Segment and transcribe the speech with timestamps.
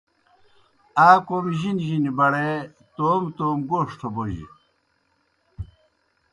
[1.07, 2.49] آ کوْم جِنی جِنیْ بڑے
[2.95, 4.45] توموْ توموْ گوݜٹھہ بوجہ۔